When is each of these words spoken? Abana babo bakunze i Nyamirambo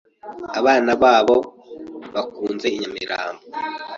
Abana 0.59 0.91
babo 1.01 1.37
bakunze 2.13 2.67
i 2.71 2.77
Nyamirambo 2.79 3.43